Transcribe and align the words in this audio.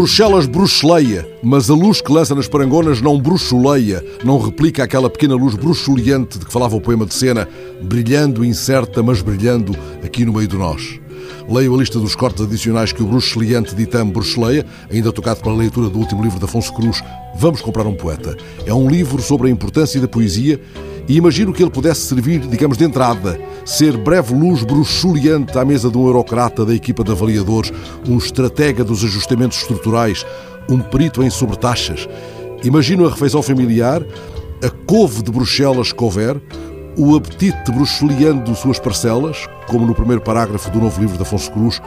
Bruxelas 0.00 0.46
bruxeleia, 0.46 1.28
mas 1.42 1.68
a 1.68 1.74
luz 1.74 2.00
que 2.00 2.10
lança 2.10 2.34
nas 2.34 2.48
parangonas 2.48 3.02
não 3.02 3.20
bruxuleia, 3.20 4.02
não 4.24 4.38
replica 4.38 4.82
aquela 4.82 5.10
pequena 5.10 5.34
luz 5.34 5.54
bruxuleante 5.54 6.38
de 6.38 6.46
que 6.46 6.50
falava 6.50 6.74
o 6.74 6.80
poema 6.80 7.04
de 7.04 7.12
cena, 7.12 7.46
brilhando 7.82 8.42
incerta, 8.42 9.02
mas 9.02 9.20
brilhando 9.20 9.76
aqui 10.02 10.24
no 10.24 10.32
meio 10.32 10.48
de 10.48 10.56
nós. 10.56 10.98
Leio 11.48 11.74
a 11.74 11.78
lista 11.78 11.98
dos 11.98 12.14
cortes 12.14 12.44
adicionais 12.44 12.92
que 12.92 13.02
o 13.02 13.06
bruxuleante 13.06 13.74
Ditam 13.74 14.10
bruxeleia, 14.10 14.64
ainda 14.90 15.12
tocado 15.12 15.40
pela 15.40 15.56
leitura 15.56 15.88
do 15.88 15.98
último 15.98 16.22
livro 16.22 16.38
de 16.38 16.44
Afonso 16.44 16.72
Cruz, 16.72 17.02
Vamos 17.36 17.60
Comprar 17.60 17.86
um 17.86 17.94
Poeta. 17.94 18.36
É 18.66 18.74
um 18.74 18.88
livro 18.88 19.22
sobre 19.22 19.48
a 19.48 19.50
importância 19.50 20.00
da 20.00 20.08
poesia 20.08 20.60
e 21.08 21.16
imagino 21.16 21.52
que 21.52 21.62
ele 21.62 21.70
pudesse 21.70 22.02
servir, 22.02 22.40
digamos, 22.40 22.76
de 22.76 22.84
entrada, 22.84 23.40
ser 23.64 23.96
breve 23.96 24.34
luz 24.34 24.62
bruxuleante 24.62 25.58
à 25.58 25.64
mesa 25.64 25.90
de 25.90 25.98
um 25.98 26.06
eurocrata 26.06 26.64
da 26.64 26.74
equipa 26.74 27.02
de 27.02 27.10
avaliadores, 27.10 27.72
um 28.06 28.16
estratega 28.16 28.84
dos 28.84 29.02
ajustamentos 29.04 29.58
estruturais, 29.58 30.24
um 30.68 30.78
perito 30.78 31.22
em 31.22 31.30
sobretaxas. 31.30 32.08
Imagino 32.62 33.06
a 33.06 33.10
refeição 33.10 33.42
familiar, 33.42 34.04
a 34.62 34.70
couve 34.86 35.22
de 35.22 35.32
Bruxelas 35.32 35.92
que 35.92 36.04
houver, 36.04 36.40
o 36.96 37.14
apetite 37.16 37.70
bruxuleando 37.72 38.54
suas 38.54 38.78
parcelas, 38.78 39.46
como 39.68 39.86
no 39.86 39.94
primeiro 39.94 40.20
parágrafo 40.20 40.70
do 40.70 40.80
novo 40.80 41.00
livro 41.00 41.16
de 41.16 41.22
Afonso 41.22 41.50
Cruz. 41.50 41.80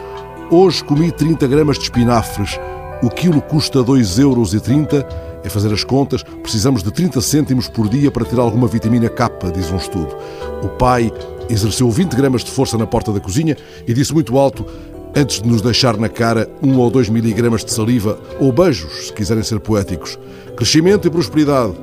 Hoje 0.50 0.84
comi 0.84 1.12
30 1.12 1.48
gramas 1.48 1.78
de 1.78 1.84
espinafres, 1.84 2.60
o 3.02 3.10
quilo 3.10 3.42
custa 3.42 3.80
2,30 3.80 4.22
euros 4.22 4.54
é 5.44 5.50
fazer 5.50 5.74
as 5.74 5.84
contas, 5.84 6.24
precisamos 6.42 6.82
de 6.82 6.92
30 6.92 7.20
cêntimos 7.20 7.68
por 7.68 7.90
dia 7.90 8.10
para 8.10 8.24
ter 8.24 8.40
alguma 8.40 8.66
vitamina 8.66 9.10
K, 9.10 9.30
diz 9.54 9.70
um 9.72 9.78
estudo. 9.78 10.16
O 10.64 10.70
pai 10.70 11.12
exerceu 11.50 11.92
20 11.92 12.16
gramas 12.16 12.44
de 12.44 12.52
força 12.52 12.78
na 12.78 12.88
porta 12.88 13.12
da 13.12 13.20
cozinha 13.20 13.58
e 13.86 13.94
disse 13.94 14.14
muito 14.14 14.38
alto, 14.38 14.66
antes 15.14 15.42
de 15.42 15.50
nos 15.50 15.62
deixar 15.62 15.98
na 15.98 16.08
cara 16.08 16.50
um 16.62 16.78
ou 16.80 16.90
dois 16.90 17.10
miligramas 17.10 17.66
de 17.66 17.74
saliva 17.74 18.18
ou 18.40 18.54
beijos, 18.54 19.08
se 19.08 19.14
quiserem 19.14 19.44
ser 19.44 19.60
poéticos. 19.60 20.18
Crescimento 20.56 21.08
e 21.08 21.12
prosperidade. 21.12 21.74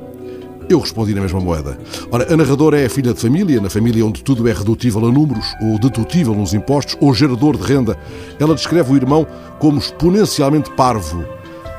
Eu 0.70 0.78
respondi 0.78 1.12
na 1.12 1.20
mesma 1.20 1.40
moeda. 1.40 1.76
Ora, 2.12 2.32
a 2.32 2.36
narradora 2.36 2.80
é 2.80 2.86
a 2.86 2.88
filha 2.88 3.12
de 3.12 3.20
família, 3.20 3.60
na 3.60 3.68
família 3.68 4.06
onde 4.06 4.22
tudo 4.22 4.46
é 4.48 4.52
redutível 4.52 5.04
a 5.04 5.10
números, 5.10 5.44
ou 5.60 5.80
dedutível 5.80 6.32
nos 6.32 6.54
impostos, 6.54 6.96
ou 7.00 7.12
gerador 7.12 7.56
de 7.56 7.64
renda. 7.64 7.98
Ela 8.38 8.54
descreve 8.54 8.92
o 8.92 8.96
irmão 8.96 9.26
como 9.58 9.80
exponencialmente 9.80 10.70
parvo. 10.70 11.24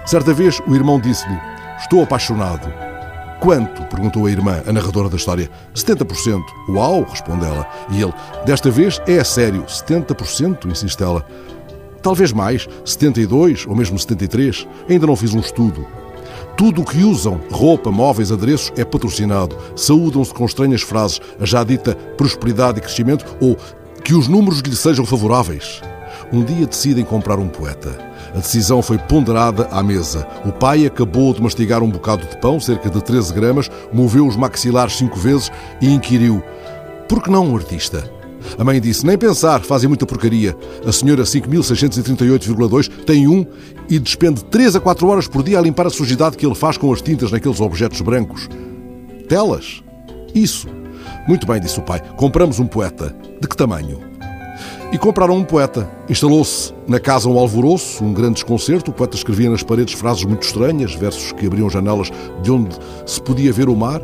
Certa 0.06 0.34
vez, 0.34 0.60
o 0.68 0.76
irmão 0.76 1.00
disse-lhe: 1.00 1.40
Estou 1.80 2.04
apaixonado. 2.04 2.68
Quanto? 3.40 3.82
perguntou 3.84 4.26
a 4.26 4.30
irmã, 4.30 4.62
a 4.68 4.74
narradora 4.74 5.08
da 5.08 5.16
história. 5.16 5.50
70%. 5.74 6.42
Uau, 6.68 7.06
responde 7.10 7.46
ela. 7.46 7.66
E 7.92 8.02
ele, 8.02 8.14
desta 8.46 8.70
vez 8.70 9.02
é 9.08 9.20
a 9.20 9.24
sério. 9.24 9.64
70%, 9.64 10.70
insiste 10.70 11.02
ela. 11.02 11.26
Talvez 12.02 12.34
mais, 12.34 12.68
72 12.84 13.66
ou 13.68 13.74
mesmo 13.74 13.98
73. 13.98 14.68
Ainda 14.90 15.08
não 15.08 15.16
fiz 15.16 15.34
um 15.34 15.40
estudo. 15.40 15.88
Tudo 16.62 16.84
o 16.84 16.86
que 16.86 17.04
usam, 17.04 17.42
roupa, 17.50 17.90
móveis, 17.90 18.32
adereços, 18.32 18.72
é 18.78 18.86
patrocinado. 18.86 19.58
Saúdam-se 19.76 20.32
com 20.32 20.46
estranhas 20.46 20.84
frases, 20.84 21.20
a 21.40 21.44
já 21.44 21.64
dita 21.64 21.96
prosperidade 22.16 22.78
e 22.78 22.82
crescimento 22.84 23.26
ou 23.42 23.58
que 24.04 24.14
os 24.14 24.28
números 24.28 24.60
lhe 24.60 24.76
sejam 24.76 25.04
favoráveis. 25.04 25.82
Um 26.32 26.44
dia 26.44 26.68
decidem 26.68 27.04
comprar 27.04 27.40
um 27.40 27.48
poeta. 27.48 27.98
A 28.36 28.38
decisão 28.38 28.84
foi 28.84 29.00
ponderada 29.00 29.70
à 29.72 29.82
mesa. 29.82 30.28
O 30.46 30.52
pai 30.52 30.86
acabou 30.86 31.34
de 31.34 31.42
mastigar 31.42 31.82
um 31.82 31.90
bocado 31.90 32.28
de 32.28 32.38
pão, 32.38 32.60
cerca 32.60 32.92
de 32.92 33.02
13 33.02 33.34
gramas, 33.34 33.68
moveu 33.92 34.28
os 34.28 34.36
maxilares 34.36 34.98
cinco 34.98 35.18
vezes 35.18 35.52
e 35.82 35.92
inquiriu: 35.92 36.44
Por 37.10 37.24
que 37.24 37.32
não 37.32 37.48
um 37.48 37.56
artista? 37.56 38.21
A 38.58 38.64
mãe 38.64 38.80
disse: 38.80 39.06
Nem 39.06 39.18
pensar, 39.18 39.62
fazem 39.62 39.88
muita 39.88 40.06
porcaria. 40.06 40.56
A 40.86 40.92
senhora 40.92 41.24
5638,2 41.24 42.90
tem 43.06 43.28
um 43.28 43.46
e 43.90 44.00
despende 44.00 44.44
3 44.46 44.76
a 44.76 44.80
4 44.80 45.08
horas 45.08 45.28
por 45.28 45.44
dia 45.44 45.60
a 45.60 45.62
limpar 45.62 45.88
a 45.88 45.90
sujidade 45.90 46.38
que 46.38 46.46
ele 46.46 46.56
faz 46.56 46.78
com 46.78 46.92
as 46.92 47.02
tintas 47.02 47.32
naqueles 47.32 47.60
objetos 47.60 48.02
brancos. 48.02 48.48
Telas? 49.28 49.84
Isso. 50.34 50.68
Muito 51.28 51.46
bem, 51.46 51.60
disse 51.60 51.80
o 51.80 51.84
pai. 51.84 52.02
Compramos 52.16 52.60
um 52.60 52.68
poeta. 52.68 53.16
De 53.40 53.48
que 53.48 53.56
tamanho? 53.56 54.00
E 54.92 54.98
compraram 54.98 55.38
um 55.38 55.44
poeta. 55.44 55.90
Instalou-se 56.10 56.74
na 56.88 57.00
casa 57.00 57.30
um 57.30 57.38
alvoroço, 57.38 58.04
um 58.04 58.14
grande 58.14 58.36
desconcerto. 58.36 58.92
O 58.92 58.94
poeta 58.94 59.16
escrevia 59.16 59.50
nas 59.50 59.64
paredes 59.64 59.94
frases 59.94 60.26
muito 60.26 60.44
estranhas, 60.44 60.94
versos 60.94 61.32
que 61.32 61.48
abriam 61.48 61.70
janelas 61.70 62.12
de 62.42 62.52
onde 62.52 62.76
se 63.06 63.22
podia 63.22 63.54
ver 63.54 63.70
o 63.70 63.76
mar. 63.76 64.02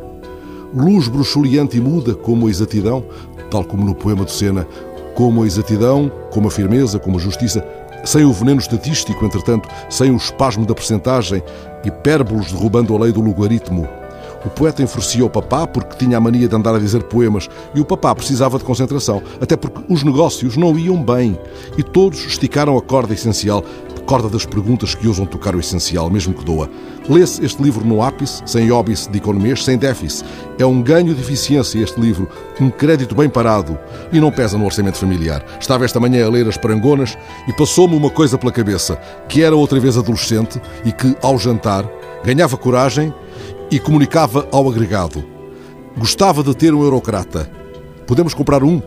Luz 0.73 1.07
bruxuleante 1.07 1.77
e 1.77 1.81
muda, 1.81 2.13
como 2.13 2.47
a 2.47 2.49
exatidão, 2.49 3.05
tal 3.49 3.63
como 3.63 3.83
no 3.83 3.95
poema 3.95 4.25
de 4.25 4.31
Sena, 4.31 4.67
como 5.15 5.43
a 5.43 5.47
exatidão, 5.47 6.11
como 6.31 6.47
a 6.47 6.51
firmeza, 6.51 6.99
como 6.99 7.17
a 7.17 7.19
justiça, 7.19 7.65
sem 8.05 8.23
o 8.23 8.31
veneno 8.31 8.59
estatístico, 8.59 9.25
entretanto, 9.25 9.67
sem 9.89 10.11
o 10.11 10.17
espasmo 10.17 10.65
da 10.65 10.75
percentagem, 10.75 11.43
hipérbolos 11.83 12.51
derrubando 12.51 12.95
a 12.95 12.99
lei 12.99 13.11
do 13.11 13.21
logaritmo. 13.21 13.87
O 14.45 14.49
poeta 14.49 14.83
enfurecia 14.83 15.25
o 15.25 15.29
papá 15.29 15.65
porque 15.65 15.97
tinha 15.97 16.17
a 16.17 16.21
mania 16.21 16.47
de 16.47 16.55
andar 16.55 16.75
a 16.75 16.79
dizer 16.79 17.03
poemas 17.03 17.49
e 17.73 17.81
o 17.81 17.85
papá 17.85 18.13
precisava 18.15 18.57
de 18.57 18.63
concentração, 18.63 19.21
até 19.41 19.57
porque 19.57 19.83
os 19.91 20.03
negócios 20.03 20.55
não 20.55 20.77
iam 20.77 21.03
bem 21.03 21.37
e 21.77 21.83
todos 21.83 22.25
esticaram 22.25 22.77
a 22.77 22.81
corda 22.81 23.13
essencial, 23.13 23.63
corda 24.07 24.29
das 24.29 24.45
perguntas 24.45 24.95
que 24.95 25.05
ousam 25.05 25.25
tocar 25.25 25.53
o 25.53 25.59
essencial, 25.59 26.09
mesmo 26.09 26.33
que 26.33 26.43
doa. 26.43 26.69
Lê-se 27.09 27.43
este 27.43 27.61
livro 27.61 27.85
no 27.85 28.01
ápice, 28.01 28.41
sem 28.45 28.71
óbice 28.71 29.11
de 29.11 29.17
economias, 29.17 29.65
sem 29.65 29.77
déficit. 29.77 30.25
É 30.57 30.65
um 30.65 30.81
ganho 30.81 31.13
de 31.13 31.19
eficiência 31.19 31.79
este 31.79 31.99
livro, 31.99 32.27
um 32.59 32.69
crédito 32.69 33.13
bem 33.13 33.29
parado 33.29 33.77
e 34.11 34.19
não 34.19 34.31
pesa 34.31 34.57
no 34.57 34.63
orçamento 34.63 34.97
familiar. 34.97 35.45
Estava 35.59 35.83
esta 35.83 35.99
manhã 35.99 36.25
a 36.25 36.29
ler 36.29 36.47
as 36.47 36.57
parangonas 36.57 37.17
e 37.49 37.53
passou-me 37.53 37.95
uma 37.95 38.09
coisa 38.09 38.37
pela 38.37 38.51
cabeça, 38.51 38.95
que 39.27 39.43
era 39.43 39.55
outra 39.55 39.77
vez 39.77 39.97
adolescente 39.97 40.59
e 40.85 40.91
que, 40.93 41.13
ao 41.21 41.37
jantar, 41.37 41.85
ganhava 42.23 42.55
coragem 42.55 43.13
e 43.69 43.77
comunicava 43.77 44.47
ao 44.53 44.69
agregado: 44.69 45.21
Gostava 45.97 46.41
de 46.41 46.55
ter 46.55 46.73
um 46.73 46.81
eurocrata. 46.81 47.51
Podemos 48.07 48.33
comprar 48.33 48.63
um? 48.63 48.81